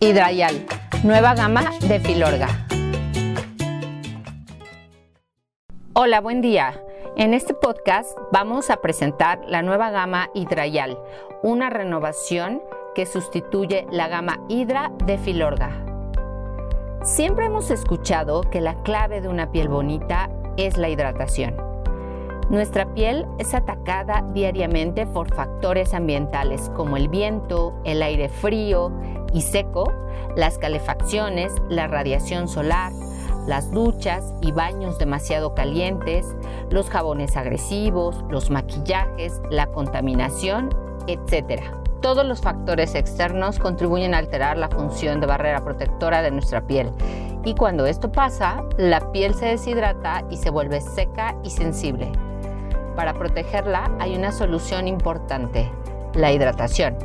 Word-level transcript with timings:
Hidrayal, 0.00 0.66
nueva 1.02 1.34
gama 1.34 1.72
de 1.80 1.98
Filorga. 2.00 2.48
Hola, 5.94 6.20
buen 6.20 6.42
día. 6.42 6.80
En 7.16 7.34
este 7.34 7.54
podcast 7.54 8.16
vamos 8.30 8.70
a 8.70 8.76
presentar 8.82 9.40
la 9.48 9.62
nueva 9.62 9.90
gama 9.90 10.30
Hidrayal, 10.34 10.98
una 11.42 11.70
renovación 11.70 12.62
que 12.94 13.06
sustituye 13.06 13.86
la 13.90 14.08
gama 14.08 14.38
Hydra 14.48 14.92
de 15.04 15.18
Filorga. 15.18 15.70
Siempre 17.02 17.46
hemos 17.46 17.70
escuchado 17.70 18.42
que 18.42 18.60
la 18.60 18.82
clave 18.82 19.20
de 19.20 19.28
una 19.28 19.50
piel 19.50 19.68
bonita 19.68 20.30
es 20.56 20.76
la 20.76 20.88
hidratación. 20.88 21.65
Nuestra 22.48 22.86
piel 22.94 23.26
es 23.38 23.54
atacada 23.54 24.24
diariamente 24.32 25.04
por 25.04 25.34
factores 25.34 25.92
ambientales 25.94 26.70
como 26.76 26.96
el 26.96 27.08
viento, 27.08 27.74
el 27.84 28.02
aire 28.02 28.28
frío 28.28 28.92
y 29.32 29.42
seco, 29.42 29.92
las 30.36 30.56
calefacciones, 30.56 31.52
la 31.68 31.88
radiación 31.88 32.46
solar, 32.46 32.92
las 33.48 33.72
duchas 33.72 34.32
y 34.42 34.52
baños 34.52 34.96
demasiado 34.96 35.56
calientes, 35.56 36.36
los 36.70 36.88
jabones 36.88 37.36
agresivos, 37.36 38.24
los 38.30 38.48
maquillajes, 38.48 39.42
la 39.50 39.66
contaminación, 39.66 40.70
etc. 41.08 41.62
Todos 42.00 42.24
los 42.24 42.42
factores 42.42 42.94
externos 42.94 43.58
contribuyen 43.58 44.14
a 44.14 44.18
alterar 44.18 44.56
la 44.56 44.68
función 44.68 45.20
de 45.20 45.26
barrera 45.26 45.64
protectora 45.64 46.22
de 46.22 46.30
nuestra 46.30 46.64
piel 46.64 46.92
y 47.44 47.54
cuando 47.54 47.86
esto 47.86 48.12
pasa, 48.12 48.62
la 48.76 49.10
piel 49.10 49.34
se 49.34 49.46
deshidrata 49.46 50.24
y 50.30 50.36
se 50.36 50.50
vuelve 50.50 50.80
seca 50.80 51.36
y 51.42 51.50
sensible. 51.50 52.12
Para 52.96 53.12
protegerla 53.12 53.90
hay 54.00 54.16
una 54.16 54.32
solución 54.32 54.88
importante, 54.88 55.70
la 56.14 56.32
hidratación. 56.32 56.96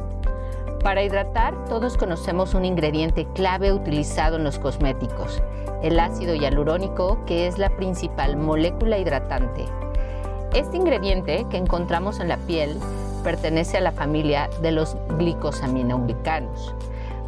Para 0.82 1.04
hidratar 1.04 1.66
todos 1.66 1.98
conocemos 1.98 2.54
un 2.54 2.64
ingrediente 2.64 3.28
clave 3.36 3.74
utilizado 3.74 4.38
en 4.38 4.46
los 4.46 4.58
cosméticos, 4.58 5.44
el 5.84 6.00
ácido 6.00 6.34
hialurónico, 6.34 7.24
que 7.26 7.46
es 7.46 7.58
la 7.58 7.70
principal 7.76 8.38
molécula 8.38 8.98
hidratante. 8.98 9.66
Este 10.54 10.78
ingrediente 10.78 11.46
que 11.50 11.58
encontramos 11.58 12.22
en 12.22 12.30
la 12.30 12.38
piel 12.38 12.80
pertenece 13.24 13.78
a 13.78 13.82
la 13.82 13.92
familia 13.92 14.50
de 14.62 14.72
los 14.72 14.96
glicosaminoglicanos. 15.18 16.74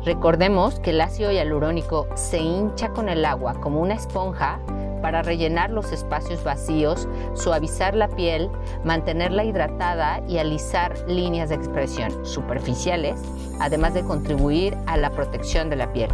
Recordemos 0.05 0.80
que 0.80 0.92
el 0.92 1.02
ácido 1.02 1.31
hialurónico 1.31 2.08
se 2.16 2.39
hincha 2.39 2.89
con 2.89 3.09
el 3.09 3.25
agua 3.25 3.55
como 3.55 3.81
una 3.81 3.94
esponja 3.94 4.59
para 5.04 5.22
rellenar 5.22 5.70
los 5.70 5.92
espacios 5.92 6.44
vacíos, 6.46 7.09
suavizar 7.34 7.94
la 7.94 8.08
piel, 8.08 8.50
mantenerla 8.86 9.44
hidratada 9.44 10.22
y 10.30 10.38
alisar 10.38 10.98
líneas 11.10 11.50
de 11.50 11.56
expresión 11.56 12.26
superficiales, 12.26 13.20
además 13.60 13.94
de 13.94 14.04
contribuir 14.04 14.78
a 14.88 14.95
la 14.95 15.10
protección 15.10 15.70
de 15.70 15.76
la 15.76 15.92
piel. 15.92 16.10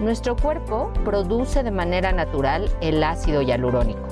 Nuestro 0.00 0.36
cuerpo 0.36 0.90
produce 1.04 1.62
de 1.62 1.70
manera 1.70 2.12
natural 2.12 2.70
el 2.80 3.04
ácido 3.04 3.42
hialurónico. 3.42 4.08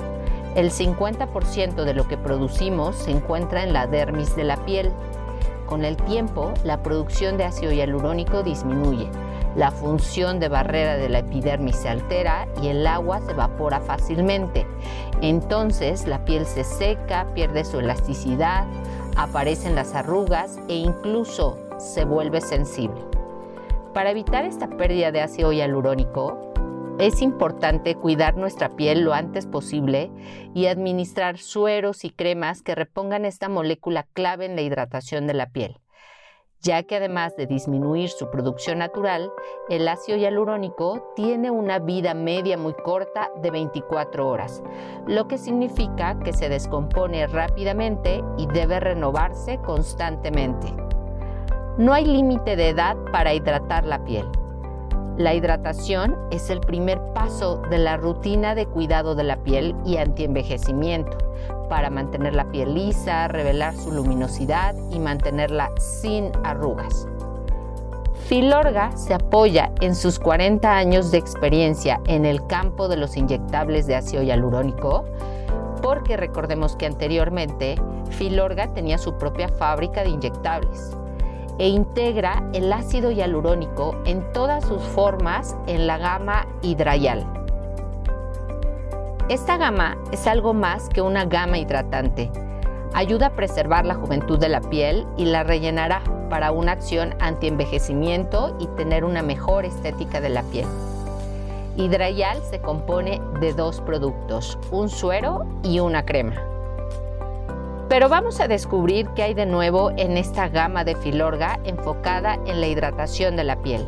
El 0.55 0.69
50% 0.69 1.83
de 1.83 1.93
lo 1.95 2.07
que 2.07 2.17
producimos 2.17 2.95
se 2.97 3.09
encuentra 3.09 3.63
en 3.63 3.73
la 3.73 3.87
dermis 3.87 4.35
de 4.35 4.43
la 4.43 4.63
piel. 4.65 4.91
Con 5.65 5.85
el 5.85 5.97
tiempo, 5.97 6.53
la 6.63 6.83
producción 6.83 7.37
de 7.37 7.45
ácido 7.45 7.71
hialurónico 7.71 8.43
disminuye, 8.43 9.09
la 9.59 9.71
función 9.71 10.39
de 10.39 10.47
barrera 10.47 10.95
de 10.95 11.09
la 11.09 11.19
epidermis 11.19 11.75
se 11.75 11.89
altera 11.89 12.47
y 12.63 12.69
el 12.69 12.87
agua 12.87 13.19
se 13.19 13.31
evapora 13.31 13.81
fácilmente. 13.81 14.65
Entonces 15.21 16.07
la 16.07 16.23
piel 16.23 16.45
se 16.45 16.63
seca, 16.63 17.27
pierde 17.33 17.65
su 17.65 17.77
elasticidad, 17.77 18.65
aparecen 19.17 19.75
las 19.75 19.95
arrugas 19.95 20.57
e 20.69 20.75
incluso 20.75 21.59
se 21.77 22.05
vuelve 22.05 22.39
sensible. 22.39 23.01
Para 23.93 24.11
evitar 24.11 24.45
esta 24.45 24.69
pérdida 24.69 25.11
de 25.11 25.19
ácido 25.19 25.51
hialurónico, 25.51 26.53
es 26.97 27.21
importante 27.21 27.95
cuidar 27.95 28.37
nuestra 28.37 28.69
piel 28.69 29.01
lo 29.01 29.13
antes 29.13 29.45
posible 29.45 30.09
y 30.53 30.67
administrar 30.67 31.37
sueros 31.37 32.05
y 32.05 32.11
cremas 32.11 32.61
que 32.61 32.75
repongan 32.75 33.25
esta 33.25 33.49
molécula 33.49 34.07
clave 34.13 34.45
en 34.45 34.55
la 34.55 34.61
hidratación 34.61 35.27
de 35.27 35.33
la 35.33 35.49
piel 35.49 35.81
ya 36.61 36.83
que 36.83 36.97
además 36.97 37.35
de 37.37 37.47
disminuir 37.47 38.09
su 38.09 38.29
producción 38.29 38.79
natural, 38.79 39.31
el 39.69 39.87
ácido 39.87 40.17
hialurónico 40.17 41.13
tiene 41.15 41.51
una 41.51 41.79
vida 41.79 42.13
media 42.13 42.57
muy 42.57 42.73
corta 42.73 43.31
de 43.41 43.49
24 43.49 44.27
horas, 44.27 44.61
lo 45.07 45.27
que 45.27 45.37
significa 45.37 46.19
que 46.19 46.33
se 46.33 46.49
descompone 46.49 47.27
rápidamente 47.27 48.21
y 48.37 48.47
debe 48.47 48.79
renovarse 48.79 49.57
constantemente. 49.59 50.67
No 51.77 51.93
hay 51.93 52.05
límite 52.05 52.57
de 52.57 52.69
edad 52.69 52.97
para 53.13 53.33
hidratar 53.33 53.85
la 53.85 54.03
piel. 54.03 54.27
La 55.17 55.33
hidratación 55.33 56.17
es 56.31 56.49
el 56.49 56.59
primer 56.59 57.01
paso 57.13 57.61
de 57.69 57.77
la 57.77 57.97
rutina 57.97 58.55
de 58.55 58.65
cuidado 58.65 59.15
de 59.15 59.23
la 59.23 59.37
piel 59.43 59.75
y 59.85 59.97
antienvejecimiento 59.97 61.28
para 61.69 61.89
mantener 61.89 62.35
la 62.35 62.51
piel 62.51 62.73
lisa, 62.73 63.27
revelar 63.27 63.75
su 63.75 63.91
luminosidad 63.91 64.75
y 64.91 64.99
mantenerla 64.99 65.71
sin 65.77 66.31
arrugas. 66.43 67.07
Filorga 68.27 68.95
se 68.95 69.13
apoya 69.13 69.71
en 69.81 69.95
sus 69.95 70.19
40 70.19 70.75
años 70.75 71.09
de 71.09 71.17
experiencia 71.17 71.99
en 72.05 72.25
el 72.25 72.45
campo 72.45 72.87
de 72.87 72.97
los 72.97 73.17
inyectables 73.17 73.87
de 73.87 73.95
ácido 73.95 74.21
hialurónico, 74.21 75.05
porque 75.81 76.17
recordemos 76.17 76.75
que 76.75 76.85
anteriormente 76.85 77.75
Filorga 78.11 78.73
tenía 78.73 78.97
su 78.97 79.17
propia 79.17 79.47
fábrica 79.47 80.03
de 80.03 80.09
inyectables 80.09 80.95
e 81.57 81.67
integra 81.67 82.43
el 82.53 82.71
ácido 82.71 83.11
hialurónico 83.11 83.95
en 84.05 84.31
todas 84.31 84.63
sus 84.65 84.81
formas 84.81 85.57
en 85.67 85.87
la 85.87 85.97
gama 85.97 86.47
Hidrayal. 86.61 87.38
Esta 89.29 89.57
gama 89.57 89.95
es 90.11 90.25
algo 90.25 90.55
más 90.55 90.89
que 90.89 91.03
una 91.03 91.25
gama 91.25 91.59
hidratante. 91.59 92.31
Ayuda 92.95 93.27
a 93.27 93.35
preservar 93.35 93.85
la 93.85 93.93
juventud 93.93 94.39
de 94.39 94.49
la 94.49 94.59
piel 94.59 95.05
y 95.17 95.25
la 95.25 95.43
rellenará 95.43 96.01
para 96.31 96.51
una 96.51 96.71
acción 96.71 97.13
anti-envejecimiento 97.19 98.57
y 98.59 98.65
tener 98.75 99.05
una 99.05 99.21
mejor 99.21 99.65
estética 99.65 100.19
de 100.19 100.29
la 100.29 100.41
piel. 100.41 100.65
Hidrayal 101.77 102.41
se 102.41 102.59
compone 102.59 103.21
de 103.39 103.53
dos 103.53 103.81
productos, 103.81 104.57
un 104.71 104.89
suero 104.89 105.45
y 105.61 105.79
una 105.79 106.05
crema. 106.05 106.33
Pero 107.87 108.09
vamos 108.09 108.39
a 108.39 108.47
descubrir 108.47 109.09
qué 109.09 109.21
hay 109.21 109.35
de 109.35 109.45
nuevo 109.45 109.91
en 109.95 110.17
esta 110.17 110.49
gama 110.49 110.83
de 110.83 110.95
Filorga 110.95 111.59
enfocada 111.65 112.39
en 112.47 112.61
la 112.61 112.67
hidratación 112.67 113.35
de 113.35 113.43
la 113.43 113.61
piel. 113.61 113.85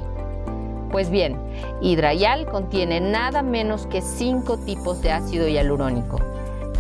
Pues 0.91 1.09
bien, 1.09 1.37
Hidrayal 1.79 2.45
contiene 2.47 2.99
nada 2.99 3.41
menos 3.41 3.87
que 3.87 4.01
cinco 4.01 4.57
tipos 4.57 5.01
de 5.01 5.11
ácido 5.11 5.47
hialurónico, 5.47 6.19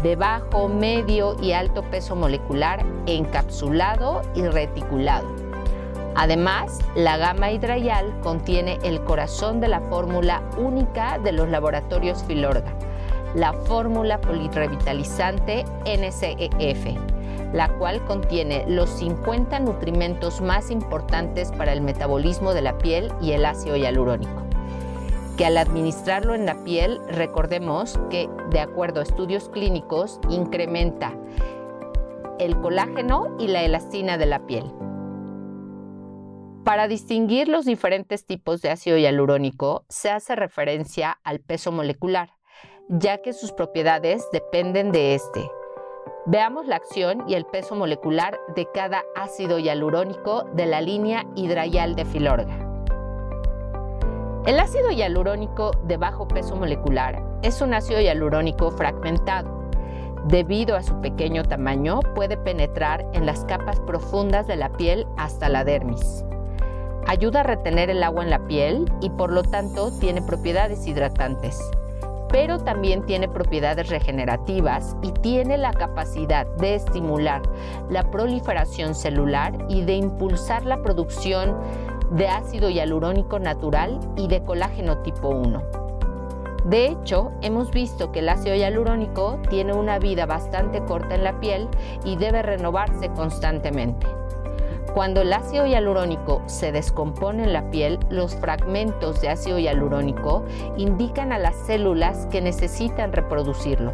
de 0.03 0.17
bajo, 0.17 0.67
medio 0.67 1.41
y 1.41 1.53
alto 1.53 1.83
peso 1.83 2.17
molecular, 2.17 2.85
encapsulado 3.05 4.21
y 4.35 4.45
reticulado. 4.45 5.27
Además, 6.15 6.79
la 6.93 7.15
gama 7.15 7.51
Hidrayal 7.51 8.19
contiene 8.19 8.79
el 8.83 9.01
corazón 9.05 9.61
de 9.61 9.69
la 9.69 9.79
fórmula 9.79 10.41
única 10.57 11.17
de 11.17 11.31
los 11.31 11.47
laboratorios 11.47 12.21
Filorga, 12.25 12.73
la 13.33 13.53
fórmula 13.53 14.19
polirrevitalizante 14.19 15.63
NCEF 15.85 17.10
la 17.53 17.69
cual 17.77 18.03
contiene 18.05 18.65
los 18.67 18.89
50 18.91 19.59
nutrimentos 19.59 20.41
más 20.41 20.71
importantes 20.71 21.51
para 21.51 21.73
el 21.73 21.81
metabolismo 21.81 22.53
de 22.53 22.61
la 22.61 22.77
piel 22.77 23.11
y 23.21 23.31
el 23.33 23.45
ácido 23.45 23.75
hialurónico. 23.75 24.43
Que 25.37 25.45
al 25.45 25.57
administrarlo 25.57 26.35
en 26.35 26.45
la 26.45 26.63
piel, 26.63 26.99
recordemos 27.07 27.99
que, 28.09 28.29
de 28.49 28.59
acuerdo 28.59 28.99
a 28.99 29.03
estudios 29.03 29.49
clínicos, 29.49 30.19
incrementa 30.29 31.13
el 32.39 32.59
colágeno 32.59 33.35
y 33.39 33.47
la 33.47 33.63
elastina 33.63 34.17
de 34.17 34.25
la 34.25 34.45
piel. 34.45 34.65
Para 36.63 36.87
distinguir 36.87 37.47
los 37.47 37.65
diferentes 37.65 38.25
tipos 38.25 38.61
de 38.61 38.69
ácido 38.69 38.97
hialurónico, 38.97 39.85
se 39.89 40.11
hace 40.11 40.35
referencia 40.35 41.17
al 41.23 41.39
peso 41.39 41.71
molecular, 41.71 42.29
ya 42.87 43.21
que 43.21 43.33
sus 43.33 43.51
propiedades 43.51 44.27
dependen 44.31 44.91
de 44.91 45.15
este. 45.15 45.49
Veamos 46.27 46.67
la 46.67 46.75
acción 46.75 47.23
y 47.27 47.33
el 47.33 47.45
peso 47.45 47.75
molecular 47.75 48.39
de 48.55 48.67
cada 48.71 49.03
ácido 49.15 49.57
hialurónico 49.57 50.43
de 50.53 50.67
la 50.67 50.79
línea 50.79 51.25
hidrayal 51.35 51.95
de 51.95 52.05
Filorga. 52.05 52.59
El 54.45 54.59
ácido 54.59 54.91
hialurónico 54.91 55.71
de 55.87 55.97
bajo 55.97 56.27
peso 56.27 56.55
molecular 56.55 57.23
es 57.41 57.59
un 57.61 57.73
ácido 57.73 58.01
hialurónico 58.01 58.69
fragmentado. 58.69 59.63
Debido 60.27 60.75
a 60.75 60.83
su 60.83 61.01
pequeño 61.01 61.43
tamaño, 61.43 62.01
puede 62.13 62.37
penetrar 62.37 63.03
en 63.13 63.25
las 63.25 63.43
capas 63.45 63.79
profundas 63.79 64.45
de 64.45 64.57
la 64.57 64.69
piel 64.69 65.07
hasta 65.17 65.49
la 65.49 65.63
dermis. 65.63 66.23
Ayuda 67.07 67.39
a 67.39 67.43
retener 67.43 67.89
el 67.89 68.03
agua 68.03 68.23
en 68.23 68.29
la 68.29 68.45
piel 68.45 68.85
y 69.01 69.09
por 69.09 69.31
lo 69.31 69.41
tanto 69.41 69.89
tiene 69.99 70.21
propiedades 70.21 70.85
hidratantes 70.85 71.59
pero 72.31 72.59
también 72.59 73.05
tiene 73.05 73.27
propiedades 73.27 73.89
regenerativas 73.89 74.95
y 75.01 75.11
tiene 75.11 75.57
la 75.57 75.73
capacidad 75.73 76.47
de 76.57 76.75
estimular 76.75 77.41
la 77.89 78.09
proliferación 78.09 78.95
celular 78.95 79.65
y 79.69 79.83
de 79.83 79.95
impulsar 79.95 80.65
la 80.65 80.81
producción 80.81 81.57
de 82.11 82.27
ácido 82.27 82.69
hialurónico 82.69 83.39
natural 83.39 83.99
y 84.15 84.27
de 84.27 84.43
colágeno 84.43 84.99
tipo 84.99 85.29
1. 85.29 85.61
De 86.65 86.87
hecho, 86.87 87.31
hemos 87.41 87.71
visto 87.71 88.11
que 88.11 88.19
el 88.19 88.29
ácido 88.29 88.55
hialurónico 88.55 89.39
tiene 89.49 89.73
una 89.73 89.97
vida 89.97 90.25
bastante 90.25 90.83
corta 90.85 91.15
en 91.15 91.23
la 91.23 91.39
piel 91.39 91.67
y 92.05 92.17
debe 92.17 92.43
renovarse 92.43 93.09
constantemente. 93.09 94.20
Cuando 94.93 95.21
el 95.21 95.31
ácido 95.31 95.65
hialurónico 95.65 96.41
se 96.47 96.73
descompone 96.73 97.45
en 97.45 97.53
la 97.53 97.71
piel, 97.71 97.97
los 98.09 98.35
fragmentos 98.35 99.21
de 99.21 99.29
ácido 99.29 99.57
hialurónico 99.57 100.43
indican 100.75 101.31
a 101.31 101.39
las 101.39 101.55
células 101.65 102.25
que 102.25 102.41
necesitan 102.41 103.13
reproducirlo. 103.13 103.93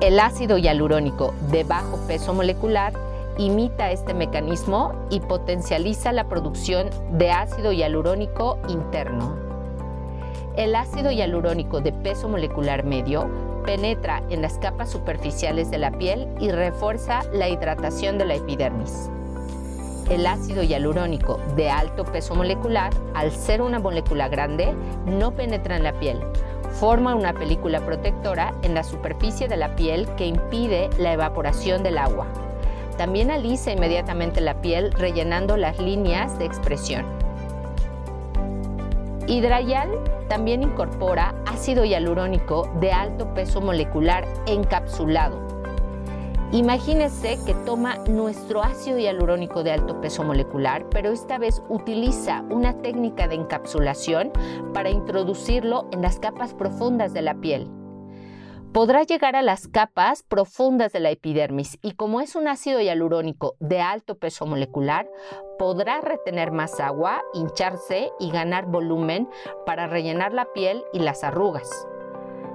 El 0.00 0.18
ácido 0.18 0.58
hialurónico 0.58 1.32
de 1.52 1.62
bajo 1.62 1.96
peso 2.08 2.34
molecular 2.34 2.92
imita 3.38 3.92
este 3.92 4.12
mecanismo 4.12 4.94
y 5.10 5.20
potencializa 5.20 6.10
la 6.10 6.24
producción 6.28 6.90
de 7.12 7.30
ácido 7.30 7.70
hialurónico 7.70 8.58
interno. 8.66 9.36
El 10.56 10.74
ácido 10.74 11.12
hialurónico 11.12 11.80
de 11.80 11.92
peso 11.92 12.28
molecular 12.28 12.84
medio 12.84 13.30
penetra 13.64 14.24
en 14.28 14.42
las 14.42 14.58
capas 14.58 14.90
superficiales 14.90 15.70
de 15.70 15.78
la 15.78 15.92
piel 15.92 16.26
y 16.40 16.50
refuerza 16.50 17.20
la 17.32 17.48
hidratación 17.48 18.18
de 18.18 18.24
la 18.24 18.34
epidermis. 18.34 19.08
El 20.10 20.26
ácido 20.26 20.64
hialurónico 20.64 21.38
de 21.54 21.70
alto 21.70 22.04
peso 22.04 22.34
molecular, 22.34 22.92
al 23.14 23.30
ser 23.30 23.62
una 23.62 23.78
molécula 23.78 24.28
grande, 24.28 24.74
no 25.06 25.30
penetra 25.30 25.76
en 25.76 25.84
la 25.84 25.92
piel. 26.00 26.18
Forma 26.72 27.14
una 27.14 27.32
película 27.32 27.78
protectora 27.86 28.52
en 28.62 28.74
la 28.74 28.82
superficie 28.82 29.46
de 29.46 29.56
la 29.56 29.76
piel 29.76 30.08
que 30.16 30.26
impide 30.26 30.90
la 30.98 31.12
evaporación 31.12 31.84
del 31.84 31.96
agua. 31.96 32.26
También 32.98 33.30
alisa 33.30 33.70
inmediatamente 33.70 34.40
la 34.40 34.60
piel 34.60 34.92
rellenando 34.92 35.56
las 35.56 35.78
líneas 35.78 36.36
de 36.40 36.44
expresión. 36.44 37.06
Hidrayal 39.28 39.90
también 40.28 40.64
incorpora 40.64 41.36
ácido 41.46 41.84
hialurónico 41.84 42.68
de 42.80 42.90
alto 42.90 43.32
peso 43.32 43.60
molecular 43.60 44.26
encapsulado. 44.46 45.59
Imagínese 46.52 47.38
que 47.46 47.54
toma 47.54 47.96
nuestro 48.08 48.62
ácido 48.62 48.98
hialurónico 48.98 49.62
de 49.62 49.70
alto 49.70 50.00
peso 50.00 50.24
molecular, 50.24 50.84
pero 50.90 51.12
esta 51.12 51.38
vez 51.38 51.62
utiliza 51.68 52.42
una 52.50 52.82
técnica 52.82 53.28
de 53.28 53.36
encapsulación 53.36 54.32
para 54.74 54.90
introducirlo 54.90 55.88
en 55.92 56.02
las 56.02 56.18
capas 56.18 56.54
profundas 56.54 57.12
de 57.12 57.22
la 57.22 57.34
piel 57.34 57.70
podrá 58.72 59.02
llegar 59.02 59.34
a 59.34 59.42
las 59.42 59.66
capas 59.66 60.22
profundas 60.22 60.92
de 60.92 61.00
la 61.00 61.10
epidermis 61.10 61.78
y 61.82 61.92
como 61.92 62.20
es 62.20 62.36
un 62.36 62.46
ácido 62.46 62.80
hialurónico 62.80 63.56
de 63.58 63.80
alto 63.80 64.16
peso 64.18 64.46
molecular, 64.46 65.10
podrá 65.58 66.00
retener 66.00 66.52
más 66.52 66.78
agua, 66.78 67.22
hincharse 67.34 68.12
y 68.20 68.30
ganar 68.30 68.66
volumen 68.66 69.28
para 69.66 69.86
rellenar 69.88 70.32
la 70.32 70.52
piel 70.52 70.84
y 70.92 71.00
las 71.00 71.24
arrugas. 71.24 71.68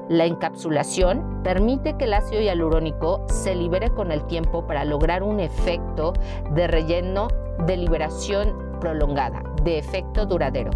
La 0.09 0.25
encapsulación 0.25 1.41
permite 1.43 1.97
que 1.97 2.05
el 2.05 2.13
ácido 2.13 2.39
hialurónico 2.39 3.25
se 3.27 3.55
libere 3.55 3.89
con 3.89 4.11
el 4.11 4.25
tiempo 4.27 4.67
para 4.67 4.85
lograr 4.85 5.23
un 5.23 5.39
efecto 5.39 6.13
de 6.51 6.67
relleno 6.67 7.27
de 7.65 7.77
liberación 7.77 8.77
prolongada, 8.79 9.41
de 9.63 9.79
efecto 9.79 10.27
duradero. 10.27 10.69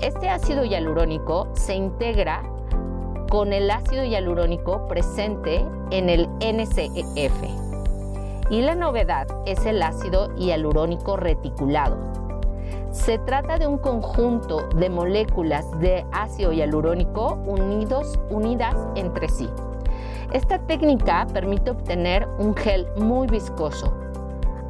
Este 0.00 0.28
ácido 0.28 0.64
hialurónico 0.64 1.48
se 1.54 1.76
integra 1.76 2.42
con 3.30 3.54
el 3.54 3.70
ácido 3.70 4.04
hialurónico 4.04 4.86
presente 4.86 5.64
en 5.90 6.10
el 6.10 6.28
NCEF. 6.40 7.32
Y 8.50 8.60
la 8.60 8.74
novedad 8.74 9.26
es 9.46 9.64
el 9.64 9.82
ácido 9.82 10.34
hialurónico 10.36 11.16
reticulado. 11.16 12.13
Se 12.94 13.18
trata 13.18 13.58
de 13.58 13.66
un 13.66 13.76
conjunto 13.76 14.68
de 14.76 14.88
moléculas 14.88 15.68
de 15.80 16.06
ácido 16.12 16.52
hialurónico 16.52 17.34
unidos, 17.44 18.20
unidas 18.30 18.76
entre 18.94 19.28
sí. 19.28 19.50
Esta 20.32 20.60
técnica 20.60 21.26
permite 21.32 21.72
obtener 21.72 22.26
un 22.38 22.54
gel 22.54 22.86
muy 22.96 23.26
viscoso, 23.26 23.92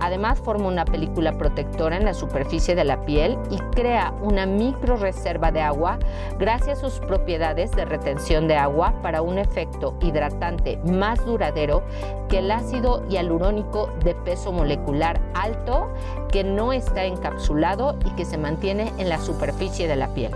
Además 0.04 0.38
forma 0.38 0.68
una 0.68 0.84
película 0.84 1.32
protectora 1.32 1.96
en 1.96 2.04
la 2.04 2.12
superficie 2.12 2.74
de 2.74 2.84
la 2.84 3.00
piel 3.06 3.38
y 3.50 3.56
crea 3.74 4.12
una 4.20 4.44
micro 4.44 4.98
reserva 4.98 5.50
de 5.50 5.62
agua 5.62 5.98
gracias 6.38 6.76
a 6.76 6.90
sus 6.90 7.00
propiedades 7.00 7.70
de 7.70 7.86
retención 7.86 8.46
de 8.46 8.54
agua 8.54 8.92
para 9.00 9.22
un 9.22 9.38
efecto 9.38 9.96
hidratante 10.02 10.76
más 10.84 11.24
duradero 11.24 11.82
que 12.28 12.40
el 12.40 12.50
ácido 12.50 13.02
hialurónico 13.08 13.88
de 14.04 14.14
peso 14.14 14.52
molecular 14.52 15.22
alto 15.32 15.88
que 16.30 16.44
no 16.44 16.74
está 16.74 17.04
encapsulado 17.04 17.96
y 18.04 18.10
que 18.10 18.26
se 18.26 18.36
mantiene 18.36 18.92
en 18.98 19.08
la 19.08 19.18
superficie 19.18 19.88
de 19.88 19.96
la 19.96 20.08
piel. 20.08 20.32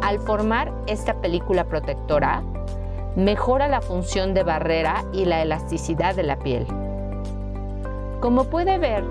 Al 0.00 0.18
formar 0.18 0.72
esta 0.88 1.14
película 1.14 1.62
protectora, 1.62 2.42
mejora 3.14 3.68
la 3.68 3.82
función 3.82 4.34
de 4.34 4.42
barrera 4.42 5.04
y 5.12 5.26
la 5.26 5.42
elasticidad 5.42 6.16
de 6.16 6.24
la 6.24 6.40
piel. 6.40 6.66
Como 8.22 8.44
puede 8.44 8.78
ver, 8.78 9.02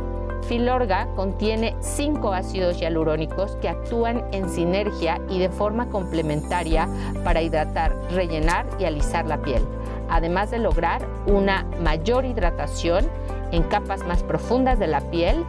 Filorga 0.44 1.06
contiene 1.18 1.76
cinco 1.82 2.32
ácidos 2.32 2.80
hialurónicos 2.80 3.58
que 3.58 3.68
actúan 3.68 4.24
en 4.32 4.50
sinergia 4.50 5.20
y 5.30 5.38
de 5.38 5.50
forma 5.50 5.90
complementaria 5.90 6.88
para 7.26 7.42
hidratar, 7.42 7.94
rellenar 8.12 8.66
y 8.80 8.86
alisar 8.86 9.26
la 9.26 9.42
piel, 9.42 9.64
además 10.10 10.50
de 10.50 10.60
lograr 10.60 11.06
una 11.26 11.66
mayor 11.84 12.24
hidratación 12.24 13.06
en 13.52 13.64
capas 13.64 14.02
más 14.08 14.24
profundas 14.24 14.80
de 14.80 14.88
la 14.88 15.02
piel, 15.12 15.44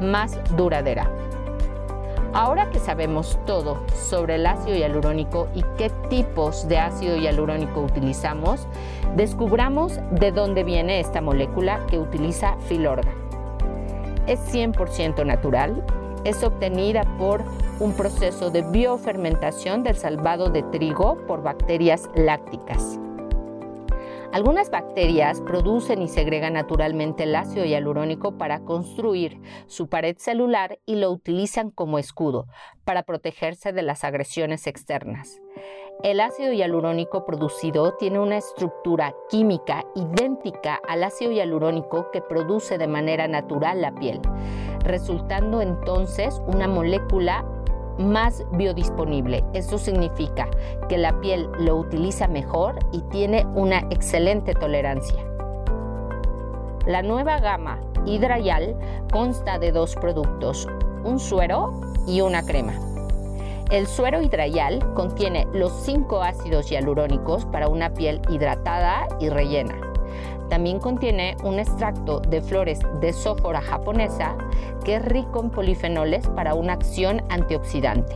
más 0.00 0.36
duradera. 0.56 1.08
Ahora 2.34 2.68
que 2.68 2.80
sabemos 2.80 3.38
todo 3.46 3.78
sobre 3.94 4.34
el 4.34 4.46
ácido 4.46 4.76
hialurónico 4.76 5.46
y 5.54 5.62
qué 5.78 5.88
tipos 6.10 6.66
de 6.66 6.78
ácido 6.78 7.16
hialurónico 7.16 7.80
utilizamos, 7.80 8.66
descubramos 9.14 10.00
de 10.10 10.32
dónde 10.32 10.64
viene 10.64 10.98
esta 10.98 11.20
molécula 11.20 11.86
que 11.86 12.00
utiliza 12.00 12.56
Filorga. 12.66 13.12
Es 14.26 14.40
100% 14.52 15.24
natural, 15.24 15.84
es 16.24 16.42
obtenida 16.42 17.04
por 17.18 17.44
un 17.78 17.92
proceso 17.92 18.50
de 18.50 18.62
biofermentación 18.62 19.84
del 19.84 19.96
salvado 19.96 20.48
de 20.48 20.64
trigo 20.64 21.16
por 21.28 21.40
bacterias 21.40 22.10
lácticas. 22.16 22.98
Algunas 24.34 24.68
bacterias 24.68 25.40
producen 25.42 26.02
y 26.02 26.08
segregan 26.08 26.54
naturalmente 26.54 27.22
el 27.22 27.36
ácido 27.36 27.64
hialurónico 27.64 28.36
para 28.36 28.64
construir 28.64 29.40
su 29.68 29.88
pared 29.88 30.16
celular 30.18 30.80
y 30.86 30.96
lo 30.96 31.12
utilizan 31.12 31.70
como 31.70 32.00
escudo 32.00 32.48
para 32.84 33.04
protegerse 33.04 33.72
de 33.72 33.82
las 33.82 34.02
agresiones 34.02 34.66
externas. 34.66 35.40
El 36.02 36.18
ácido 36.18 36.52
hialurónico 36.52 37.24
producido 37.24 37.94
tiene 37.94 38.18
una 38.18 38.36
estructura 38.36 39.14
química 39.30 39.84
idéntica 39.94 40.80
al 40.88 41.04
ácido 41.04 41.30
hialurónico 41.30 42.10
que 42.10 42.20
produce 42.20 42.76
de 42.76 42.88
manera 42.88 43.28
natural 43.28 43.82
la 43.82 43.94
piel, 43.94 44.20
resultando 44.80 45.62
entonces 45.62 46.42
una 46.48 46.66
molécula 46.66 47.44
más 47.98 48.44
biodisponible. 48.52 49.44
Esto 49.52 49.78
significa 49.78 50.48
que 50.88 50.98
la 50.98 51.20
piel 51.20 51.48
lo 51.58 51.76
utiliza 51.76 52.28
mejor 52.28 52.78
y 52.92 53.00
tiene 53.02 53.46
una 53.54 53.80
excelente 53.90 54.54
tolerancia. 54.54 55.22
La 56.86 57.02
nueva 57.02 57.38
gama 57.38 57.80
Hidrayal 58.06 58.76
consta 59.10 59.58
de 59.58 59.72
dos 59.72 59.94
productos, 59.96 60.68
un 61.04 61.18
suero 61.18 61.72
y 62.06 62.20
una 62.20 62.44
crema. 62.44 62.74
El 63.70 63.86
suero 63.86 64.20
hidrayal 64.20 64.92
contiene 64.92 65.46
los 65.52 65.72
cinco 65.84 66.22
ácidos 66.22 66.70
hialurónicos 66.70 67.46
para 67.46 67.68
una 67.68 67.94
piel 67.94 68.20
hidratada 68.28 69.08
y 69.20 69.30
rellena. 69.30 69.93
También 70.48 70.78
contiene 70.78 71.36
un 71.42 71.58
extracto 71.58 72.20
de 72.20 72.40
flores 72.40 72.80
de 73.00 73.12
sófora 73.12 73.60
japonesa 73.60 74.36
que 74.84 74.96
es 74.96 75.04
rico 75.04 75.40
en 75.40 75.50
polifenoles 75.50 76.26
para 76.28 76.54
una 76.54 76.74
acción 76.74 77.22
antioxidante. 77.30 78.14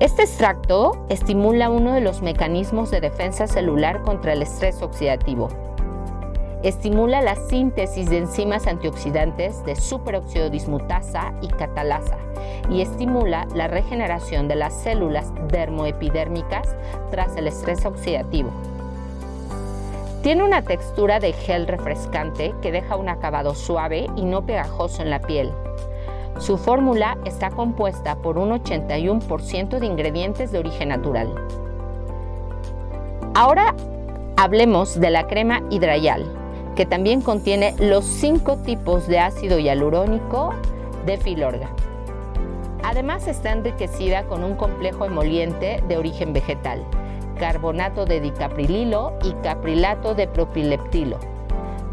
Este 0.00 0.22
extracto 0.22 1.06
estimula 1.08 1.70
uno 1.70 1.94
de 1.94 2.00
los 2.00 2.20
mecanismos 2.20 2.90
de 2.90 3.00
defensa 3.00 3.46
celular 3.46 4.02
contra 4.02 4.32
el 4.32 4.42
estrés 4.42 4.82
oxidativo. 4.82 5.48
Estimula 6.64 7.20
la 7.20 7.36
síntesis 7.36 8.10
de 8.10 8.18
enzimas 8.18 8.66
antioxidantes 8.66 9.64
de 9.64 9.76
superóxido 9.76 10.50
dismutasa 10.50 11.32
y 11.42 11.48
catalasa 11.48 12.16
y 12.70 12.80
estimula 12.80 13.46
la 13.54 13.68
regeneración 13.68 14.48
de 14.48 14.56
las 14.56 14.74
células 14.74 15.32
dermoepidérmicas 15.48 16.74
tras 17.10 17.36
el 17.36 17.48
estrés 17.48 17.84
oxidativo. 17.84 18.50
Tiene 20.24 20.42
una 20.42 20.62
textura 20.62 21.20
de 21.20 21.34
gel 21.34 21.66
refrescante 21.66 22.54
que 22.62 22.72
deja 22.72 22.96
un 22.96 23.10
acabado 23.10 23.54
suave 23.54 24.06
y 24.16 24.24
no 24.24 24.46
pegajoso 24.46 25.02
en 25.02 25.10
la 25.10 25.20
piel. 25.20 25.52
Su 26.38 26.56
fórmula 26.56 27.18
está 27.26 27.50
compuesta 27.50 28.16
por 28.16 28.38
un 28.38 28.52
81% 28.52 29.78
de 29.78 29.84
ingredientes 29.84 30.50
de 30.50 30.60
origen 30.60 30.88
natural. 30.88 31.28
Ahora 33.34 33.74
hablemos 34.38 34.98
de 34.98 35.10
la 35.10 35.26
crema 35.26 35.60
hidrayal, 35.68 36.24
que 36.74 36.86
también 36.86 37.20
contiene 37.20 37.74
los 37.78 38.06
cinco 38.06 38.56
tipos 38.56 39.06
de 39.06 39.18
ácido 39.18 39.58
hialurónico 39.58 40.54
de 41.04 41.18
Filorga. 41.18 41.68
Además 42.82 43.28
está 43.28 43.52
enriquecida 43.52 44.24
con 44.24 44.42
un 44.42 44.56
complejo 44.56 45.04
emoliente 45.04 45.84
de 45.86 45.98
origen 45.98 46.32
vegetal, 46.32 46.82
carbonato 47.34 48.04
de 48.06 48.20
dicaprililo 48.20 49.12
y 49.22 49.32
caprilato 49.42 50.14
de 50.14 50.26
propileptilo, 50.28 51.18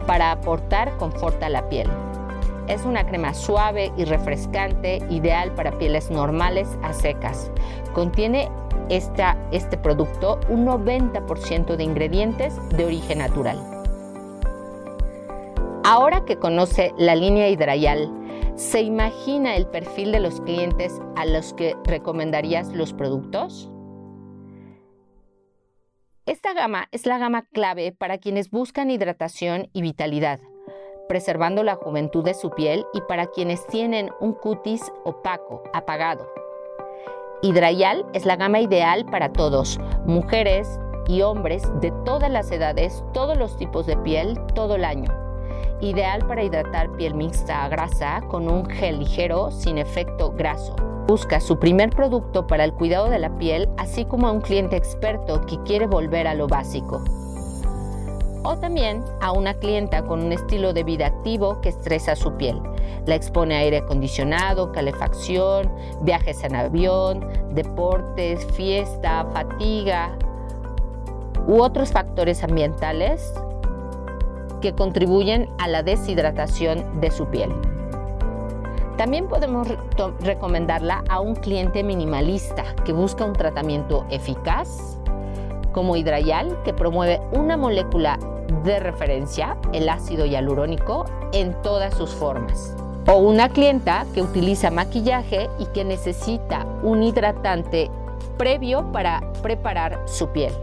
para 0.07 0.31
aportar 0.31 0.95
confort 0.97 1.41
a 1.43 1.49
la 1.49 1.67
piel. 1.69 1.87
Es 2.67 2.85
una 2.85 3.05
crema 3.05 3.33
suave 3.33 3.91
y 3.97 4.05
refrescante, 4.05 5.01
ideal 5.09 5.51
para 5.55 5.77
pieles 5.77 6.09
normales 6.09 6.69
a 6.83 6.93
secas. 6.93 7.51
Contiene 7.93 8.49
este 8.89 9.77
producto 9.77 10.39
un 10.49 10.65
90% 10.65 11.75
de 11.75 11.83
ingredientes 11.83 12.55
de 12.69 12.85
origen 12.85 13.19
natural. 13.19 13.59
Ahora 15.83 16.23
que 16.25 16.37
conoce 16.37 16.93
la 16.97 17.15
línea 17.15 17.49
Hidrayal, 17.49 18.09
¿se 18.55 18.81
imagina 18.81 19.55
el 19.55 19.65
perfil 19.65 20.11
de 20.11 20.19
los 20.19 20.39
clientes 20.41 21.01
a 21.15 21.25
los 21.25 21.53
que 21.53 21.75
recomendarías 21.85 22.69
los 22.73 22.93
productos? 22.93 23.69
Esta 26.31 26.53
gama 26.53 26.87
es 26.93 27.05
la 27.05 27.17
gama 27.17 27.45
clave 27.51 27.91
para 27.91 28.17
quienes 28.17 28.51
buscan 28.51 28.89
hidratación 28.89 29.67
y 29.73 29.81
vitalidad, 29.81 30.39
preservando 31.09 31.61
la 31.61 31.75
juventud 31.75 32.23
de 32.23 32.33
su 32.33 32.51
piel 32.51 32.85
y 32.93 33.01
para 33.01 33.27
quienes 33.27 33.67
tienen 33.67 34.11
un 34.21 34.31
cutis 34.31 34.81
opaco, 35.03 35.61
apagado. 35.73 36.31
Hidrayal 37.41 38.05
es 38.13 38.25
la 38.25 38.37
gama 38.37 38.61
ideal 38.61 39.05
para 39.07 39.33
todos, 39.33 39.77
mujeres 40.05 40.79
y 41.05 41.21
hombres 41.21 41.63
de 41.81 41.91
todas 42.05 42.31
las 42.31 42.49
edades, 42.49 43.03
todos 43.13 43.37
los 43.37 43.57
tipos 43.57 43.85
de 43.85 43.97
piel, 43.97 44.39
todo 44.55 44.75
el 44.75 44.85
año. 44.85 45.11
Ideal 45.81 46.25
para 46.25 46.43
hidratar 46.43 46.95
piel 46.95 47.13
mixta 47.13 47.65
a 47.65 47.67
grasa 47.67 48.21
con 48.29 48.49
un 48.49 48.65
gel 48.67 48.99
ligero 48.99 49.51
sin 49.51 49.77
efecto 49.77 50.31
graso. 50.31 50.90
Busca 51.11 51.41
su 51.41 51.59
primer 51.59 51.89
producto 51.89 52.47
para 52.47 52.63
el 52.63 52.71
cuidado 52.71 53.09
de 53.09 53.19
la 53.19 53.37
piel, 53.37 53.67
así 53.77 54.05
como 54.05 54.27
a 54.27 54.31
un 54.31 54.39
cliente 54.39 54.77
experto 54.77 55.41
que 55.45 55.61
quiere 55.63 55.85
volver 55.85 56.25
a 56.25 56.35
lo 56.35 56.47
básico. 56.47 57.03
O 58.43 58.55
también 58.55 59.03
a 59.19 59.33
una 59.33 59.55
clienta 59.55 60.03
con 60.03 60.23
un 60.23 60.31
estilo 60.31 60.71
de 60.71 60.85
vida 60.85 61.07
activo 61.07 61.59
que 61.59 61.67
estresa 61.67 62.15
su 62.15 62.37
piel. 62.37 62.61
La 63.07 63.15
expone 63.15 63.55
a 63.55 63.57
aire 63.57 63.79
acondicionado, 63.79 64.71
calefacción, 64.71 65.69
viajes 65.99 66.45
en 66.45 66.55
avión, 66.55 67.27
deportes, 67.53 68.45
fiesta, 68.53 69.27
fatiga 69.33 70.17
u 71.45 71.61
otros 71.61 71.91
factores 71.91 72.41
ambientales 72.41 73.33
que 74.61 74.71
contribuyen 74.71 75.49
a 75.59 75.67
la 75.67 75.83
deshidratación 75.83 77.01
de 77.01 77.11
su 77.11 77.25
piel. 77.25 77.51
También 79.01 79.27
podemos 79.27 79.67
recomendarla 80.19 81.03
a 81.09 81.21
un 81.21 81.33
cliente 81.33 81.83
minimalista 81.83 82.63
que 82.85 82.93
busca 82.93 83.25
un 83.25 83.33
tratamiento 83.33 84.05
eficaz, 84.11 84.99
como 85.71 85.95
Hidrayal, 85.95 86.61
que 86.61 86.71
promueve 86.71 87.19
una 87.31 87.57
molécula 87.57 88.19
de 88.63 88.79
referencia, 88.79 89.57
el 89.73 89.89
ácido 89.89 90.27
hialurónico, 90.27 91.05
en 91.33 91.59
todas 91.63 91.95
sus 91.95 92.11
formas. 92.11 92.75
O 93.07 93.15
una 93.15 93.49
clienta 93.49 94.05
que 94.13 94.21
utiliza 94.21 94.69
maquillaje 94.69 95.49
y 95.57 95.65
que 95.65 95.83
necesita 95.83 96.67
un 96.83 97.01
hidratante 97.01 97.89
previo 98.37 98.91
para 98.91 99.23
preparar 99.41 100.03
su 100.05 100.27
piel. 100.27 100.53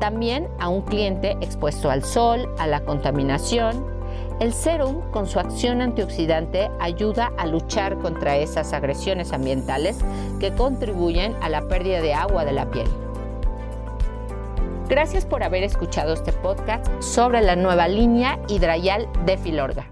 También 0.00 0.48
a 0.58 0.68
un 0.68 0.82
cliente 0.82 1.30
expuesto 1.40 1.90
al 1.90 2.04
sol, 2.04 2.46
a 2.58 2.66
la 2.66 2.80
contaminación. 2.80 3.91
El 4.40 4.52
serum, 4.52 5.02
con 5.10 5.26
su 5.26 5.38
acción 5.38 5.80
antioxidante, 5.80 6.70
ayuda 6.80 7.32
a 7.38 7.46
luchar 7.46 7.98
contra 7.98 8.36
esas 8.36 8.72
agresiones 8.72 9.32
ambientales 9.32 9.98
que 10.40 10.52
contribuyen 10.52 11.36
a 11.42 11.48
la 11.48 11.68
pérdida 11.68 12.00
de 12.00 12.14
agua 12.14 12.44
de 12.44 12.52
la 12.52 12.70
piel. 12.70 12.88
Gracias 14.88 15.24
por 15.24 15.42
haber 15.42 15.62
escuchado 15.62 16.12
este 16.12 16.32
podcast 16.32 16.86
sobre 17.00 17.40
la 17.40 17.56
nueva 17.56 17.88
línea 17.88 18.38
Hidrayal 18.48 19.08
de 19.24 19.38
Filorga. 19.38 19.91